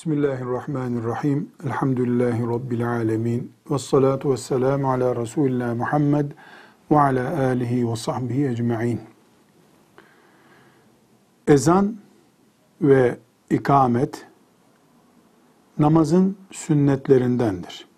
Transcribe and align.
Bismillahirrahmanirrahim. 0.00 1.52
Elhamdülillahi 1.64 2.42
Rabbil 2.42 2.88
alemin. 2.88 3.52
Ve 3.70 3.78
salatu 3.78 4.32
ve 4.32 4.36
selamu 4.36 4.92
ala 4.92 5.16
Resulina 5.16 5.74
Muhammed 5.74 6.32
ve 6.90 7.00
ala 7.00 7.40
alihi 7.40 7.90
ve 7.90 7.96
sahbihi 7.96 8.48
ecma'in. 8.48 9.00
Ezan 11.46 11.96
ve 12.82 13.18
ikamet 13.50 14.26
namazın 15.78 16.36
sünnetlerindendir. 16.50 17.88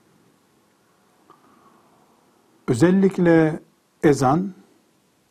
Özellikle 2.69 3.61
ezan 4.03 4.53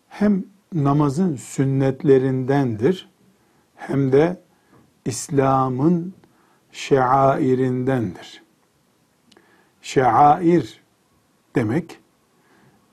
hem 0.08 0.44
namazın 0.74 1.35
sünnetlerindendir 1.35 3.10
hem 3.76 4.12
de 4.12 4.41
İslam'ın 5.05 6.21
şairindendir. 6.72 8.44
Şair 9.82 10.82
demek 11.56 12.00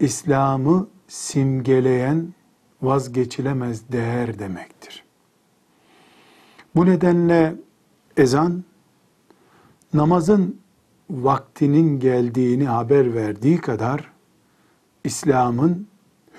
İslam'ı 0.01 0.89
simgeleyen 1.09 2.35
vazgeçilemez 2.83 3.93
değer 3.93 4.39
demektir. 4.39 5.05
Bu 6.75 6.87
nedenle 6.87 7.55
ezan 8.17 8.65
namazın 9.95 10.61
vaktinin 11.11 12.01
geldiğini 12.01 12.67
haber 12.67 13.15
verdiği 13.15 13.61
kadar 13.61 14.13
İslam'ın 15.05 15.89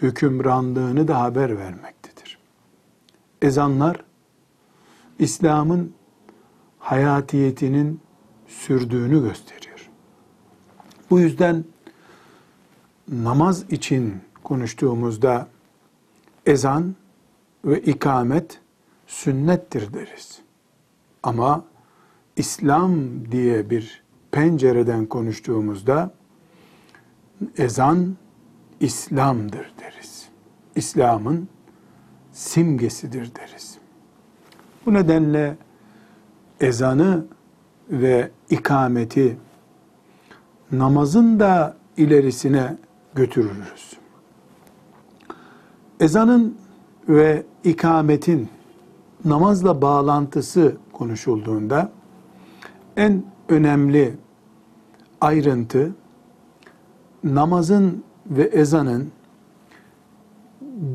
hükümranlığını 0.01 1.07
da 1.07 1.21
haber 1.21 1.57
vermektedir. 1.57 2.39
Ezanlar 3.41 4.03
İslam'ın 5.19 5.93
hayatiyetinin 6.89 8.01
sürdüğünü 8.47 9.21
gösteriyor. 9.21 9.89
Bu 11.09 11.19
yüzden 11.19 11.65
namaz 13.07 13.71
için 13.71 14.21
konuştuğumuzda 14.43 15.47
ezan 16.45 16.95
ve 17.65 17.81
ikamet 17.81 18.59
sünnettir 19.07 19.93
deriz. 19.93 20.39
Ama 21.23 21.65
İslam 22.35 22.95
diye 23.31 23.69
bir 23.69 24.03
pencereden 24.31 25.05
konuştuğumuzda 25.05 26.13
ezan 27.57 28.17
İslam'dır 28.79 29.73
deriz. 29.79 30.29
İslam'ın 30.75 31.49
simgesidir 32.31 33.35
deriz. 33.35 33.77
Bu 34.85 34.93
nedenle 34.93 35.57
ezanı 36.61 37.25
ve 37.89 38.31
ikameti 38.49 39.37
namazın 40.71 41.39
da 41.39 41.75
ilerisine 41.97 42.77
götürürüz. 43.15 43.97
Ezanın 45.99 46.57
ve 47.09 47.43
ikametin 47.63 48.49
namazla 49.25 49.81
bağlantısı 49.81 50.77
konuşulduğunda 50.93 51.91
en 52.97 53.23
önemli 53.49 54.15
ayrıntı 55.21 55.91
namazın 57.23 58.03
ve 58.25 58.43
ezanın 58.43 59.11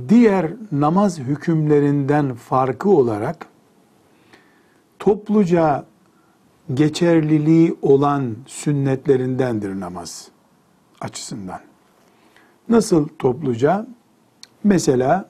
diğer 0.09 0.53
namaz 0.73 1.19
hükümlerinden 1.19 2.35
farkı 2.35 2.91
olarak 2.91 3.47
topluca 5.05 5.85
geçerliliği 6.75 7.77
olan 7.83 8.37
sünnetlerindendir 8.47 9.81
namaz 9.81 10.29
açısından. 11.01 11.61
Nasıl 12.69 13.09
topluca? 13.19 13.87
Mesela 14.65 15.29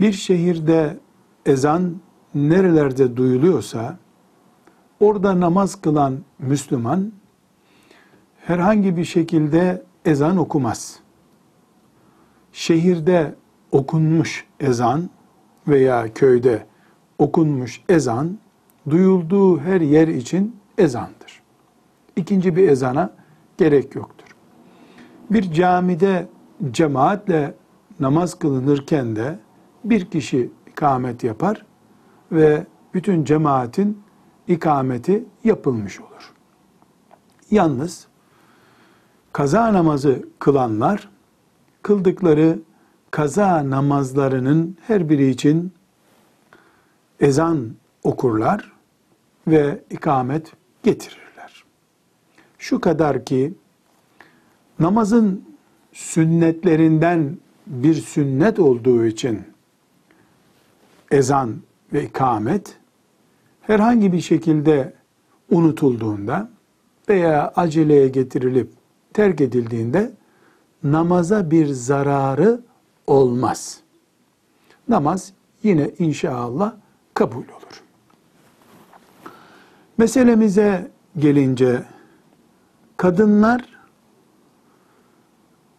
bir 0.00 0.12
şehirde 0.12 0.98
ezan 1.46 1.96
nerelerde 2.34 3.16
duyuluyorsa 3.16 3.98
orada 5.00 5.40
namaz 5.40 5.80
kılan 5.80 6.18
Müslüman 6.38 7.12
herhangi 8.38 8.96
bir 8.96 9.04
şekilde 9.04 9.82
ezan 10.04 10.36
okumaz. 10.36 11.00
Şehirde 12.52 13.34
okunmuş 13.72 14.46
ezan 14.60 15.10
veya 15.68 16.14
köyde 16.14 16.66
okunmuş 17.18 17.82
ezan 17.88 18.41
duyulduğu 18.90 19.60
her 19.60 19.80
yer 19.80 20.08
için 20.08 20.56
ezandır. 20.78 21.42
İkinci 22.16 22.56
bir 22.56 22.68
ezana 22.68 23.10
gerek 23.58 23.94
yoktur. 23.94 24.36
Bir 25.30 25.52
camide 25.52 26.28
cemaatle 26.70 27.54
namaz 28.00 28.38
kılınırken 28.38 29.16
de 29.16 29.38
bir 29.84 30.04
kişi 30.04 30.50
ikamet 30.66 31.24
yapar 31.24 31.66
ve 32.32 32.66
bütün 32.94 33.24
cemaatin 33.24 34.02
ikameti 34.48 35.24
yapılmış 35.44 36.00
olur. 36.00 36.32
Yalnız 37.50 38.06
kaza 39.32 39.72
namazı 39.72 40.28
kılanlar 40.38 41.08
kıldıkları 41.82 42.58
kaza 43.10 43.70
namazlarının 43.70 44.76
her 44.86 45.08
biri 45.08 45.30
için 45.30 45.72
ezan 47.20 47.70
okurlar 48.02 48.71
ve 49.46 49.80
ikamet 49.90 50.52
getirirler. 50.82 51.64
Şu 52.58 52.80
kadar 52.80 53.24
ki 53.24 53.54
namazın 54.78 55.44
sünnetlerinden 55.92 57.36
bir 57.66 57.94
sünnet 57.94 58.58
olduğu 58.58 59.04
için 59.04 59.42
ezan 61.10 61.56
ve 61.92 62.04
ikamet 62.04 62.76
herhangi 63.60 64.12
bir 64.12 64.20
şekilde 64.20 64.94
unutulduğunda 65.50 66.50
veya 67.08 67.52
aceleye 67.56 68.08
getirilip 68.08 68.70
terk 69.12 69.40
edildiğinde 69.40 70.12
namaza 70.82 71.50
bir 71.50 71.66
zararı 71.66 72.60
olmaz. 73.06 73.80
Namaz 74.88 75.32
yine 75.62 75.90
inşallah 75.98 76.74
kabul 77.14 77.44
olur. 77.44 77.82
Meselemize 80.02 80.90
gelince 81.18 81.82
kadınlar 82.96 83.68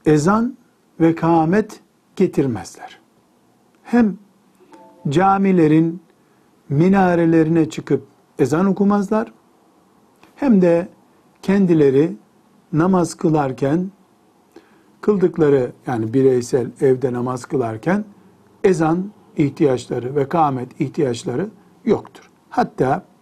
ezan 0.05 0.57
ve 0.99 1.15
kâmet 1.15 1.79
getirmezler. 2.15 2.99
Hem 3.83 4.17
camilerin 5.09 6.01
minarelerine 6.69 7.69
çıkıp 7.69 8.03
ezan 8.39 8.65
okumazlar 8.65 9.33
hem 10.35 10.61
de 10.61 10.87
kendileri 11.41 12.15
namaz 12.73 13.13
kılarken 13.13 13.91
kıldıkları 15.01 15.71
yani 15.87 16.13
bireysel 16.13 16.67
evde 16.81 17.13
namaz 17.13 17.45
kılarken 17.45 18.05
ezan 18.63 19.11
ihtiyaçları 19.37 20.15
ve 20.15 20.29
kâmet 20.29 20.81
ihtiyaçları 20.81 21.49
yoktur. 21.85 22.31
Hatta 22.49 23.12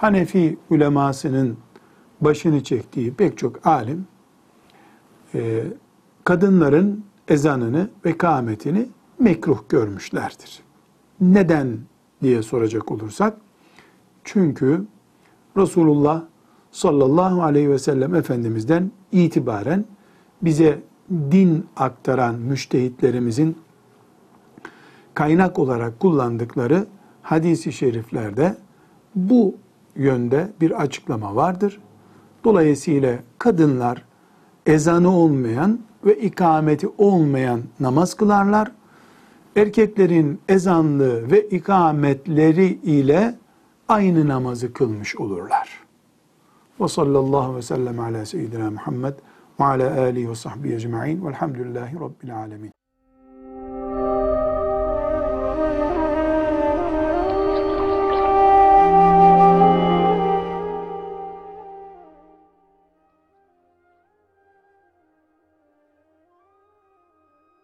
Hanefi 0.00 0.58
ulemasının 0.70 1.56
başını 2.20 2.64
çektiği 2.64 3.14
pek 3.14 3.38
çok 3.38 3.66
alim 3.66 4.06
e, 5.34 5.64
kadınların 6.24 7.04
ezanını 7.28 7.90
ve 8.04 8.18
kâmetini 8.18 8.88
mekruh 9.18 9.58
görmüşlerdir. 9.68 10.62
Neden 11.20 11.78
diye 12.22 12.42
soracak 12.42 12.92
olursak, 12.92 13.36
çünkü 14.24 14.84
Resulullah 15.56 16.22
sallallahu 16.70 17.42
aleyhi 17.42 17.70
ve 17.70 17.78
sellem 17.78 18.14
Efendimiz'den 18.14 18.90
itibaren 19.12 19.84
bize 20.42 20.82
din 21.10 21.66
aktaran 21.76 22.34
müştehitlerimizin 22.34 23.56
kaynak 25.14 25.58
olarak 25.58 26.00
kullandıkları 26.00 26.86
hadisi 27.22 27.72
şeriflerde 27.72 28.56
bu 29.14 29.54
yönde 29.96 30.52
bir 30.60 30.82
açıklama 30.82 31.36
vardır. 31.36 31.80
Dolayısıyla 32.44 33.18
kadınlar 33.38 34.04
ezanı 34.66 35.16
olmayan 35.16 35.80
ve 36.04 36.20
ikameti 36.20 36.88
olmayan 36.98 37.60
namaz 37.80 38.14
kılarlar. 38.14 38.72
Erkeklerin 39.56 40.40
ezanlı 40.48 41.30
ve 41.30 41.48
ikametleri 41.48 42.66
ile 42.66 43.34
aynı 43.88 44.28
namazı 44.28 44.72
kılmış 44.72 45.16
olurlar. 45.16 45.80
Ve 46.80 46.88
sallallahu 46.88 47.56
ve 47.56 47.62
sellem 47.62 48.00
ala 48.00 48.26
seyyidina 48.26 48.70
Muhammed 48.70 49.14
ve 49.60 49.64
ala 49.64 50.00
alihi 50.00 50.30
ve 50.30 50.34
sahbihi 50.34 50.74
ecma'in 50.74 51.26
velhamdülillahi 51.26 51.94
rabbil 52.00 52.36
alemin. 52.36 52.79